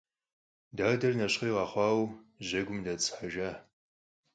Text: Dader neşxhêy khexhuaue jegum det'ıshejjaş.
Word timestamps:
Dader 0.77 1.13
neşxhêy 1.19 1.53
khexhuaue 1.57 2.13
jegum 2.47 2.79
det'ıshejjaş. 2.85 3.55